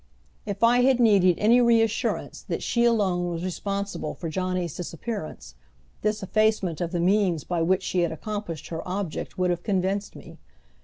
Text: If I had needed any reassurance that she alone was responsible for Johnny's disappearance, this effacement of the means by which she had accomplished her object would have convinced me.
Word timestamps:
If 0.47 0.63
I 0.63 0.79
had 0.79 0.99
needed 0.99 1.37
any 1.37 1.61
reassurance 1.61 2.41
that 2.41 2.63
she 2.63 2.85
alone 2.85 3.29
was 3.29 3.43
responsible 3.43 4.15
for 4.15 4.29
Johnny's 4.29 4.75
disappearance, 4.75 5.53
this 6.01 6.23
effacement 6.23 6.81
of 6.81 6.91
the 6.91 6.99
means 6.99 7.43
by 7.43 7.61
which 7.61 7.83
she 7.83 7.99
had 7.99 8.11
accomplished 8.11 8.69
her 8.69 8.81
object 8.87 9.37
would 9.37 9.51
have 9.51 9.61
convinced 9.61 10.15
me. 10.15 10.39